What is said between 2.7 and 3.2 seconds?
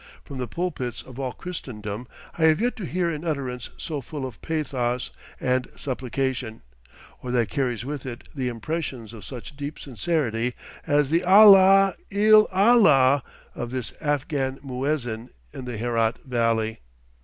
to hear